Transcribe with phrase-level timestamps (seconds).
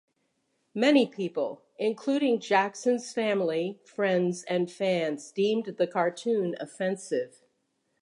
[0.73, 7.43] Many people, including Jackson's family, friends, and fans deemed the cartoon offensive.